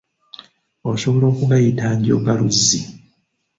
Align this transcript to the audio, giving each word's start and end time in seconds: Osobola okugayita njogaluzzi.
Osobola 0.91 1.25
okugayita 1.33 1.85
njogaluzzi. 1.99 2.81